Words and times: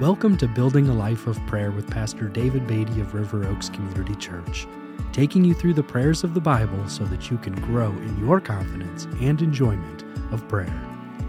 Welcome 0.00 0.38
to 0.38 0.48
Building 0.48 0.88
a 0.88 0.94
Life 0.94 1.26
of 1.26 1.38
Prayer 1.46 1.70
with 1.70 1.90
Pastor 1.90 2.26
David 2.26 2.66
Beatty 2.66 3.02
of 3.02 3.12
River 3.12 3.46
Oaks 3.46 3.68
Community 3.68 4.14
Church, 4.14 4.66
taking 5.12 5.44
you 5.44 5.52
through 5.52 5.74
the 5.74 5.82
prayers 5.82 6.24
of 6.24 6.32
the 6.32 6.40
Bible 6.40 6.88
so 6.88 7.04
that 7.04 7.30
you 7.30 7.36
can 7.36 7.52
grow 7.60 7.90
in 7.90 8.18
your 8.18 8.40
confidence 8.40 9.04
and 9.20 9.42
enjoyment 9.42 10.04
of 10.32 10.48
prayer. 10.48 10.72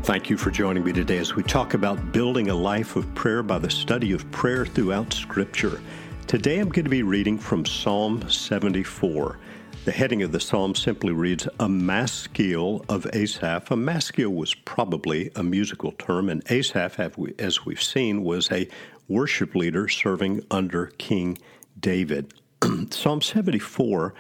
Thank 0.04 0.29
you 0.29 0.38
for 0.38 0.52
joining 0.52 0.86
me 0.86 0.94
today 0.94 1.18
as 1.18 1.36
we 1.36 1.44
talk 1.44 1.73
about 1.73 2.13
building 2.13 2.49
a 2.49 2.55
life 2.55 2.96
of 2.96 3.13
prayer 3.13 3.44
by 3.44 3.60
the 3.60 3.70
study 3.70 4.13
of 4.13 4.31
prayer 4.31 4.65
throughout 4.65 5.12
Scripture. 5.12 5.81
Today 6.28 6.60
I'm 6.60 6.69
going 6.69 6.85
to 6.85 6.90
be 6.90 7.03
reading 7.03 7.38
from 7.38 7.65
Psalm 7.65 8.24
74. 8.29 9.38
The 9.84 9.92
heading 9.92 10.22
of 10.22 10.32
the 10.32 10.40
psalm 10.40 10.76
simply 10.76 11.12
reads, 11.12 11.48
A 11.60 11.68
Maskil 11.68 12.86
of 12.88 13.08
Asaph. 13.13 13.72
A 13.72 13.76
maskil 13.76 14.30
was 14.30 14.54
probably 14.54 15.31
a 15.36 15.42
musical 15.42 15.92
term, 15.94 16.30
and 16.30 16.44
Asaph, 16.52 17.09
as 17.40 17.66
we've 17.66 17.81
seen, 17.81 18.23
was 18.23 18.52
a 18.52 18.70
worship 19.08 19.55
leader 19.55 19.88
serving 19.88 20.45
under 20.52 20.86
King 20.99 21.39
David. 21.80 22.31
psalm 22.91 23.23
74 23.23 24.13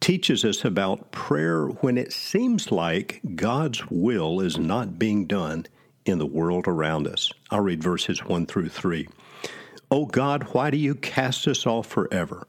teaches 0.00 0.44
us 0.44 0.64
about 0.64 1.12
prayer 1.12 1.66
when 1.66 1.96
it 1.96 2.12
seems 2.12 2.72
like 2.72 3.20
God's 3.36 3.88
will 3.88 4.40
is 4.40 4.58
not 4.58 4.98
being 4.98 5.26
done 5.26 5.66
in 6.04 6.18
the 6.18 6.26
world 6.26 6.66
around 6.66 7.06
us. 7.06 7.30
I'll 7.52 7.60
read 7.60 7.84
verses 7.84 8.24
1 8.24 8.46
through 8.46 8.70
3. 8.70 9.06
O 9.92 10.06
God, 10.06 10.42
why 10.54 10.70
do 10.70 10.76
you 10.76 10.96
cast 10.96 11.46
us 11.46 11.68
off 11.68 11.86
forever? 11.86 12.48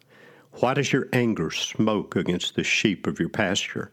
Why 0.59 0.73
does 0.73 0.94
your 0.94 1.09
anger 1.12 1.52
smoke 1.52 2.16
against 2.16 2.55
the 2.55 2.64
sheep 2.64 3.08
of 3.08 3.20
your 3.20 3.27
pasture? 3.27 3.91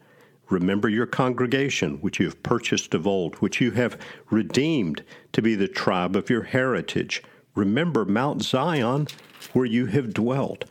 Remember 0.49 0.87
your 0.87 1.05
congregation, 1.05 1.97
which 1.97 2.21
you 2.21 2.25
have 2.25 2.41
purchased 2.41 2.93
of 2.93 3.05
old, 3.05 3.35
which 3.35 3.59
you 3.59 3.71
have 3.71 3.99
redeemed 4.29 5.03
to 5.33 5.41
be 5.41 5.55
the 5.55 5.67
tribe 5.67 6.15
of 6.15 6.29
your 6.29 6.43
heritage. 6.43 7.21
Remember 7.53 8.05
Mount 8.05 8.43
Zion, 8.43 9.07
where 9.51 9.65
you 9.65 9.87
have 9.87 10.13
dwelt. 10.13 10.63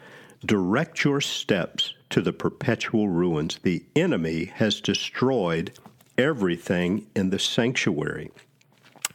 Direct 0.46 1.04
your 1.04 1.20
steps 1.20 1.92
to 2.08 2.22
the 2.22 2.32
perpetual 2.32 3.08
ruins. 3.08 3.58
The 3.62 3.84
enemy 3.94 4.46
has 4.46 4.80
destroyed 4.80 5.78
everything 6.16 7.06
in 7.14 7.28
the 7.28 7.38
sanctuary. 7.38 8.30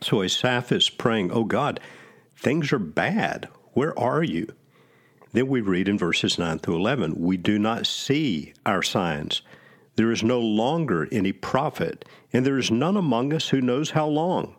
So 0.02 0.22
Asaph 0.22 0.72
is 0.72 0.92
praying, 0.92 1.32
Oh 1.32 1.44
God, 1.44 1.80
things 2.36 2.72
are 2.72 2.80
bad. 2.80 3.48
Where 3.74 3.98
are 4.00 4.24
you? 4.24 4.54
Then 5.38 5.50
we 5.50 5.62
read 5.62 5.88
in 5.88 6.00
verses 6.00 6.40
9 6.40 6.58
through 6.58 6.78
11 6.78 7.14
We 7.16 7.38
do 7.38 7.60
not 7.60 7.86
see 7.86 8.54
our 8.66 8.82
signs. 8.82 9.44
There 9.96 10.12
is 10.12 10.24
no 10.24 10.40
longer 10.40 11.08
any 11.12 11.32
prophet, 11.32 12.06
and 12.34 12.44
there 12.44 12.58
is 12.58 12.72
none 12.72 12.98
among 12.98 13.32
us 13.36 13.50
who 13.50 13.62
knows 13.62 13.92
how 13.92 14.08
long. 14.08 14.56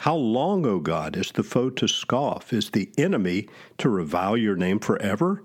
How 0.00 0.16
long, 0.16 0.66
O 0.66 0.80
God, 0.80 1.16
is 1.16 1.32
the 1.32 1.42
foe 1.42 1.70
to 1.70 1.88
scoff? 1.88 2.52
Is 2.52 2.68
the 2.68 2.90
enemy 2.98 3.48
to 3.78 3.88
revile 3.88 4.36
your 4.36 4.54
name 4.54 4.80
forever? 4.80 5.42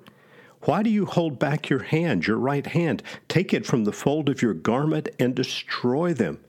Why 0.64 0.84
do 0.84 0.90
you 0.90 1.06
hold 1.06 1.40
back 1.40 1.70
your 1.70 1.84
hand, 1.84 2.28
your 2.28 2.36
right 2.38 2.68
hand? 2.68 3.04
Take 3.30 3.54
it 3.54 3.66
from 3.66 3.86
the 3.86 3.94
fold 3.94 4.28
of 4.28 4.42
your 4.42 4.54
garment 4.54 5.08
and 5.18 5.34
destroy 5.34 6.14
them. 6.14 6.42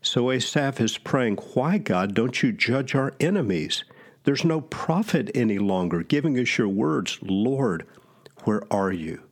So 0.00 0.30
Asaph 0.30 0.80
is 0.80 0.98
praying, 0.98 1.38
Why, 1.54 1.78
God, 1.78 2.14
don't 2.14 2.44
you 2.44 2.52
judge 2.52 2.94
our 2.94 3.12
enemies? 3.18 3.82
There's 4.26 4.44
no 4.44 4.60
prophet 4.60 5.30
any 5.36 5.58
longer 5.58 6.02
giving 6.02 6.36
us 6.36 6.58
your 6.58 6.66
words, 6.66 7.16
Lord, 7.22 7.86
where 8.42 8.62
are 8.72 8.90
you? 8.90 9.22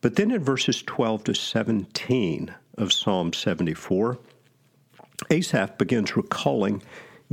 But 0.00 0.16
then 0.16 0.30
in 0.30 0.42
verses 0.42 0.82
12 0.82 1.24
to 1.24 1.34
17 1.34 2.54
of 2.78 2.90
Psalm 2.90 3.34
74, 3.34 4.18
Asaph 5.30 5.76
begins 5.76 6.16
recalling 6.16 6.82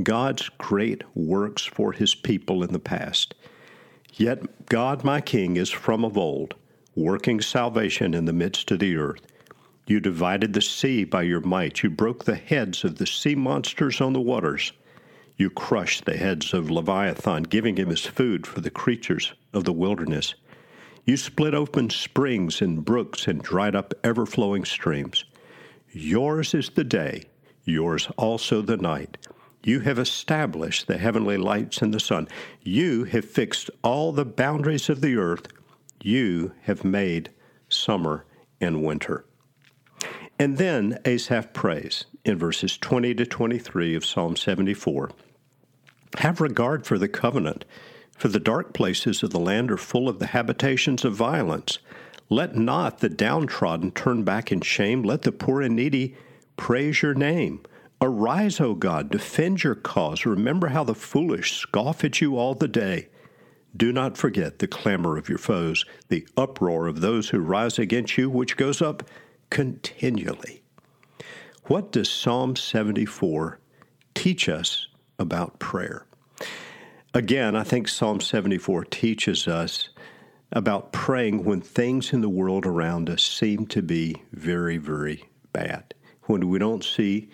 God's 0.03 0.49
great 0.49 1.05
works 1.15 1.63
for 1.63 1.93
his 1.93 2.13
people 2.13 2.61
in 2.61 2.73
the 2.73 2.79
past. 2.79 3.35
Yet 4.11 4.65
God, 4.65 5.05
my 5.05 5.21
King, 5.21 5.55
is 5.55 5.69
from 5.69 6.03
of 6.03 6.17
old, 6.17 6.55
working 6.93 7.39
salvation 7.39 8.13
in 8.13 8.25
the 8.25 8.33
midst 8.33 8.69
of 8.71 8.79
the 8.79 8.97
earth. 8.97 9.21
You 9.87 10.01
divided 10.01 10.51
the 10.51 10.61
sea 10.61 11.05
by 11.05 11.21
your 11.21 11.39
might. 11.39 11.83
You 11.83 11.89
broke 11.89 12.25
the 12.25 12.35
heads 12.35 12.83
of 12.83 12.97
the 12.97 13.07
sea 13.07 13.35
monsters 13.35 14.01
on 14.01 14.11
the 14.11 14.19
waters. 14.19 14.73
You 15.37 15.49
crushed 15.49 16.05
the 16.05 16.15
heads 16.15 16.53
of 16.53 16.71
Leviathan, 16.71 17.43
giving 17.43 17.75
him 17.75 17.89
his 17.89 18.05
food 18.05 18.47
for 18.47 18.61
the 18.61 18.69
creatures 18.69 19.33
of 19.53 19.65
the 19.65 19.73
wilderness. 19.73 20.33
You 21.05 21.17
split 21.17 21.53
open 21.53 21.89
springs 21.89 22.61
and 22.61 22.85
brooks 22.85 23.27
and 23.27 23.41
dried 23.41 23.75
up 23.75 23.93
ever 24.03 24.25
flowing 24.25 24.63
streams. 24.63 25.25
Yours 25.91 26.53
is 26.53 26.69
the 26.69 26.83
day, 26.83 27.23
yours 27.65 28.07
also 28.17 28.61
the 28.61 28.77
night. 28.77 29.17
You 29.63 29.81
have 29.81 29.99
established 29.99 30.87
the 30.87 30.97
heavenly 30.97 31.37
lights 31.37 31.81
and 31.81 31.93
the 31.93 31.99
sun. 31.99 32.27
You 32.61 33.03
have 33.05 33.25
fixed 33.25 33.69
all 33.83 34.11
the 34.11 34.25
boundaries 34.25 34.89
of 34.89 35.01
the 35.01 35.17
earth. 35.17 35.47
You 36.01 36.53
have 36.61 36.85
made 36.85 37.31
summer 37.67 38.25
and 38.61 38.83
winter. 38.83 39.25
And 40.37 40.57
then 40.57 40.99
Asaph 41.05 41.53
prays 41.53 42.05
in 42.25 42.37
verses 42.37 42.77
20 42.77 43.15
to 43.15 43.25
23 43.25 43.95
of 43.95 44.05
Psalm 44.05 44.35
74 44.35 45.11
Have 46.17 46.41
regard 46.41 46.85
for 46.85 46.97
the 46.97 47.07
covenant, 47.07 47.63
for 48.17 48.27
the 48.27 48.39
dark 48.39 48.73
places 48.73 49.23
of 49.23 49.29
the 49.29 49.39
land 49.39 49.71
are 49.71 49.77
full 49.77 50.09
of 50.09 50.19
the 50.19 50.27
habitations 50.27 51.05
of 51.05 51.15
violence. 51.15 51.79
Let 52.29 52.55
not 52.55 52.99
the 52.99 53.09
downtrodden 53.09 53.91
turn 53.91 54.23
back 54.23 54.51
in 54.51 54.61
shame. 54.61 55.03
Let 55.03 55.21
the 55.21 55.31
poor 55.31 55.61
and 55.61 55.75
needy 55.75 56.15
praise 56.57 57.01
your 57.01 57.13
name. 57.13 57.61
Arise, 58.01 58.59
O 58.59 58.73
God, 58.73 59.09
defend 59.09 59.63
your 59.63 59.75
cause. 59.75 60.25
Remember 60.25 60.67
how 60.67 60.83
the 60.83 60.95
foolish 60.95 61.53
scoff 61.53 62.03
at 62.03 62.19
you 62.19 62.37
all 62.37 62.55
the 62.55 62.67
day. 62.67 63.07
Do 63.75 63.91
not 63.91 64.17
forget 64.17 64.59
the 64.59 64.67
clamor 64.67 65.17
of 65.17 65.29
your 65.29 65.37
foes, 65.37 65.85
the 66.09 66.27
uproar 66.35 66.87
of 66.87 67.01
those 67.01 67.29
who 67.29 67.39
rise 67.39 67.77
against 67.77 68.17
you, 68.17 68.29
which 68.29 68.57
goes 68.57 68.81
up 68.81 69.03
continually. 69.49 70.61
What 71.65 71.91
does 71.91 72.09
Psalm 72.09 72.55
74 72.55 73.59
teach 74.13 74.47
us 74.47 74.87
about 75.17 75.59
prayer? 75.59 76.05
Again, 77.13 77.55
I 77.55 77.63
think 77.63 77.87
Psalm 77.87 78.19
74 78.19 78.85
teaches 78.85 79.47
us 79.47 79.89
about 80.51 80.91
praying 80.91 81.43
when 81.43 81.61
things 81.61 82.13
in 82.13 82.21
the 82.21 82.29
world 82.29 82.65
around 82.65 83.09
us 83.09 83.23
seem 83.23 83.65
to 83.67 83.81
be 83.81 84.21
very, 84.31 84.77
very 84.77 85.29
bad. 85.53 85.93
When 86.23 86.49
we 86.49 86.59
don't 86.59 86.83
see 86.83 87.29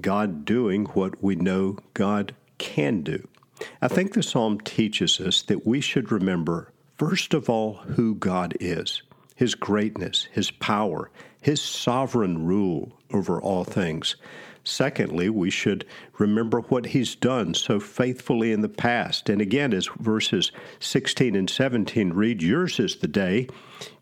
God 0.00 0.44
doing 0.44 0.86
what 0.86 1.22
we 1.22 1.36
know 1.36 1.78
God 1.94 2.34
can 2.58 3.02
do. 3.02 3.28
I 3.80 3.88
think 3.88 4.12
the 4.12 4.22
psalm 4.22 4.60
teaches 4.60 5.20
us 5.20 5.42
that 5.42 5.66
we 5.66 5.80
should 5.80 6.12
remember, 6.12 6.72
first 6.98 7.34
of 7.34 7.48
all, 7.48 7.74
who 7.74 8.14
God 8.14 8.56
is, 8.60 9.02
His 9.36 9.54
greatness, 9.54 10.24
His 10.32 10.50
power, 10.50 11.10
his 11.46 11.62
sovereign 11.62 12.44
rule 12.44 12.90
over 13.12 13.40
all 13.40 13.62
things. 13.62 14.16
Secondly, 14.64 15.30
we 15.30 15.48
should 15.48 15.86
remember 16.18 16.60
what 16.62 16.86
he's 16.86 17.14
done 17.14 17.54
so 17.54 17.78
faithfully 17.78 18.50
in 18.50 18.62
the 18.62 18.68
past. 18.68 19.28
And 19.28 19.40
again, 19.40 19.72
as 19.72 19.86
verses 20.00 20.50
16 20.80 21.36
and 21.36 21.48
17 21.48 22.12
read, 22.14 22.42
Yours 22.42 22.80
is 22.80 22.96
the 22.96 23.06
day, 23.06 23.46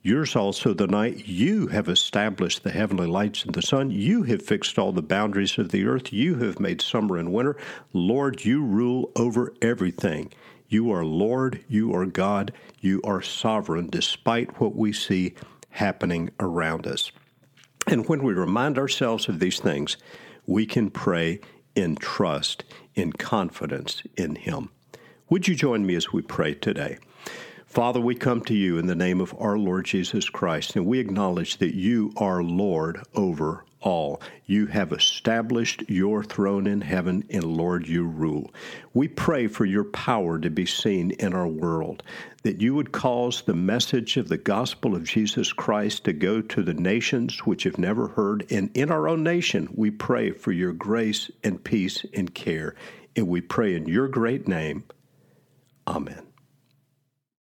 yours 0.03 0.35
also 0.35 0.73
the 0.73 0.87
night. 0.87 1.29
You 1.29 1.67
have 1.67 1.91
established 1.91 2.63
the 2.63 2.71
heavenly 2.71 3.09
lights 3.09 3.45
and 3.45 3.55
the 3.55 3.61
sun. 3.61 3.91
You 3.91 4.23
have 4.23 4.41
fixed 4.41 4.79
all 4.79 4.93
the 4.93 5.03
boundaries 5.03 5.59
of 5.59 5.71
the 5.71 5.85
earth. 5.85 6.15
You 6.15 6.37
have 6.37 6.59
made 6.59 6.81
summer 6.81 7.19
and 7.19 7.31
winter. 7.31 7.59
Lord, 7.93 8.43
you 8.43 8.65
rule 8.65 9.13
over 9.17 9.53
everything. 9.61 10.33
You 10.75 10.91
are 10.91 11.05
Lord, 11.05 11.65
you 11.69 11.95
are 11.95 12.05
God, 12.05 12.53
you 12.81 13.01
are 13.05 13.23
sovereign, 13.23 13.91
despite 13.91 14.61
what 14.61 14.75
we 14.75 14.93
see 14.93 15.35
happening 15.69 16.31
around 16.41 16.89
us. 16.89 17.13
And 17.87 18.09
when 18.09 18.25
we 18.25 18.33
remind 18.33 18.77
ourselves 18.77 19.29
of 19.29 19.39
these 19.39 19.61
things, 19.61 19.97
we 20.47 20.67
can 20.67 20.91
pray 20.91 21.39
in 21.77 21.95
trust, 21.95 22.65
in 22.97 23.13
confidence 23.13 24.03
in 24.17 24.35
Him. 24.35 24.71
Would 25.31 25.47
you 25.47 25.55
join 25.55 25.87
me 25.87 25.95
as 25.95 26.13
we 26.13 26.23
pray 26.23 26.55
today? 26.55 26.99
Father, 27.67 28.01
we 28.01 28.17
come 28.17 28.41
to 28.41 28.55
you 28.55 28.77
in 28.77 28.89
the 28.89 28.97
name 28.97 29.21
of 29.21 29.33
our 29.39 29.57
Lord 29.57 29.85
Jesus 29.85 30.29
Christ, 30.29 30.75
and 30.75 30.87
we 30.87 30.99
acknowledge 30.99 31.59
that 31.59 31.77
you 31.77 32.13
are 32.17 32.43
Lord 32.43 33.01
over 33.15 33.65
all. 33.85 34.21
You 34.47 34.67
have 34.67 34.93
established 34.93 35.85
your 35.89 36.25
throne 36.25 36.67
in 36.67 36.81
heaven, 36.81 37.25
and 37.31 37.45
Lord, 37.45 37.87
you 37.87 38.05
rule. 38.05 38.51
We 38.93 39.07
pray 39.09 39.47
for 39.47 39.65
your 39.65 39.85
power 39.85 40.39
to 40.39 40.51
be 40.51 40.67
seen 40.67 41.13
in 41.13 41.33
our 41.35 41.47
world, 41.47 42.03
that 42.43 42.61
you 42.61 42.75
would 42.75 42.93
cause 42.93 43.43
the 43.43 43.55
message 43.55 44.17
of 44.17 44.29
the 44.29 44.39
gospel 44.39 44.97
of 44.97 45.05
Jesus 45.05 45.53
Christ 45.53 46.05
to 46.05 46.13
go 46.13 46.41
to 46.41 46.63
the 46.63 46.75
nations 46.75 47.39
which 47.41 47.63
have 47.63 47.79
never 47.79 48.09
heard. 48.09 48.47
And 48.51 48.71
in 48.75 48.91
our 48.91 49.07
own 49.07 49.23
nation, 49.23 49.69
we 49.75 49.91
pray 49.91 50.31
for 50.33 50.51
your 50.51 50.73
grace 50.73 51.31
and 51.45 51.63
peace 51.63 52.05
and 52.13 52.35
care. 52.35 52.75
And 53.15 53.29
we 53.29 53.41
pray 53.41 53.77
in 53.77 53.87
your 53.87 54.09
great 54.09 54.49
name. 54.49 54.85
Amen. 55.87 56.34